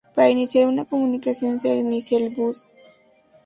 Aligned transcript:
Para 0.15 0.31
iniciar 0.31 0.65
una 0.65 0.85
comunicación 0.85 1.59
se 1.59 1.69
reinicia 1.75 2.17
el 2.17 2.33
bus. 2.33 2.65